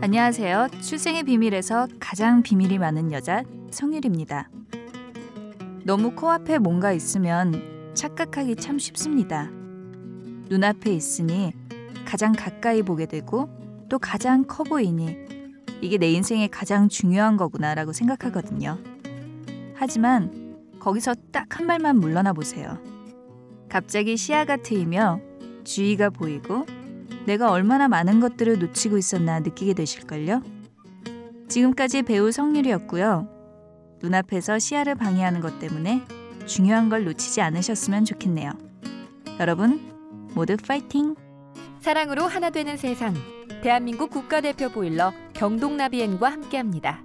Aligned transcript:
안녕하세요. 0.00 0.68
출생의 0.80 1.22
비밀에서 1.22 1.86
가장 2.00 2.42
비밀이 2.42 2.78
많은 2.78 3.12
여자 3.12 3.44
성일입니다. 3.70 4.50
너무 5.84 6.14
코앞에 6.14 6.58
뭔가 6.58 6.92
있으면 6.92 7.92
착각하기 7.94 8.56
참 8.56 8.78
쉽습니다. 8.78 9.48
눈앞에 10.48 10.92
있으니 10.92 11.52
가장 12.04 12.32
가까이 12.32 12.82
보게 12.82 13.06
되고 13.06 13.48
또 13.88 13.98
가장 13.98 14.44
커 14.44 14.64
보이니 14.64 15.16
이게 15.80 15.98
내 15.98 16.10
인생에 16.10 16.48
가장 16.48 16.88
중요한 16.88 17.36
거구나라고 17.36 17.92
생각하거든요. 17.92 18.78
하지만 19.74 20.58
거기서 20.80 21.14
딱 21.30 21.52
한 21.62 21.66
발만 21.66 21.96
물러나 21.96 22.32
보세요. 22.32 22.78
갑자기 23.68 24.16
시야가 24.16 24.56
트이며 24.56 25.20
주위가 25.64 26.10
보이고 26.10 26.66
내가 27.26 27.50
얼마나 27.50 27.88
많은 27.88 28.20
것들을 28.20 28.58
놓치고 28.58 28.98
있었나 28.98 29.40
느끼게 29.40 29.74
되실걸요? 29.74 30.42
지금까지 31.48 32.02
배우 32.02 32.32
성률이었고요. 32.32 33.28
눈앞에서 34.02 34.58
시야를 34.58 34.94
방해하는 34.94 35.40
것 35.40 35.58
때문에 35.58 36.02
중요한 36.46 36.88
걸 36.88 37.04
놓치지 37.04 37.40
않으셨으면 37.40 38.04
좋겠네요. 38.04 38.50
여러분, 39.38 39.80
모두 40.34 40.56
파이팅! 40.56 41.14
사랑으로 41.80 42.24
하나 42.26 42.50
되는 42.50 42.76
세상. 42.76 43.14
대한민국 43.62 44.10
국가대표 44.10 44.70
보일러 44.70 45.12
경동나비엔과 45.34 46.30
함께합니다. 46.30 47.02